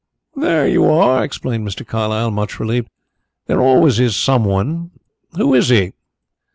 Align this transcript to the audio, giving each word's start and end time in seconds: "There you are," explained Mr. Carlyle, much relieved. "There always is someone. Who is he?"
"There 0.35 0.67
you 0.67 0.89
are," 0.89 1.23
explained 1.23 1.67
Mr. 1.67 1.85
Carlyle, 1.85 2.31
much 2.31 2.59
relieved. 2.59 2.89
"There 3.45 3.61
always 3.61 3.99
is 3.99 4.15
someone. 4.15 4.89
Who 5.37 5.53
is 5.53 5.69
he?" 5.69 5.91